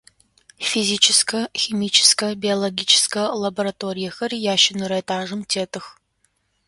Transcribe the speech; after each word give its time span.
Физическэ, 0.69 1.41
химическэ, 1.63 2.29
биологическэ 2.45 3.23
лабораториехэр 3.43 4.31
ящэнэрэ 4.53 4.97
этажым 5.05 5.41
тетых. 5.55 5.85